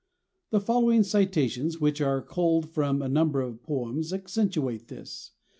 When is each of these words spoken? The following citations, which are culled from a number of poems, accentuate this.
The 0.49 0.59
following 0.59 1.03
citations, 1.03 1.79
which 1.79 2.01
are 2.01 2.23
culled 2.23 2.67
from 2.71 3.03
a 3.03 3.07
number 3.07 3.39
of 3.39 3.61
poems, 3.61 4.11
accentuate 4.11 4.87
this. 4.87 5.33